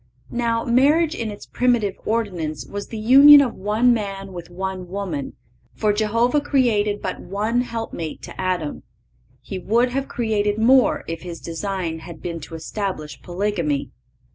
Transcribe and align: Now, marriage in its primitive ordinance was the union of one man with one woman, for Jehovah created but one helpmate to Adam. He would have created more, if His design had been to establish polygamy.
Now, 0.31 0.65
marriage 0.65 1.13
in 1.13 1.29
its 1.29 1.45
primitive 1.45 1.95
ordinance 2.05 2.65
was 2.65 2.87
the 2.87 2.97
union 2.97 3.39
of 3.39 3.53
one 3.53 3.93
man 3.93 4.33
with 4.33 4.49
one 4.49 4.87
woman, 4.87 5.33
for 5.75 5.93
Jehovah 5.93 6.41
created 6.41 7.03
but 7.03 7.19
one 7.19 7.61
helpmate 7.61 8.23
to 8.23 8.41
Adam. 8.41 8.81
He 9.43 9.59
would 9.59 9.89
have 9.89 10.07
created 10.07 10.57
more, 10.57 11.03
if 11.07 11.21
His 11.21 11.39
design 11.39 11.99
had 11.99 12.19
been 12.19 12.39
to 12.39 12.55
establish 12.55 13.21
polygamy. 13.21 13.91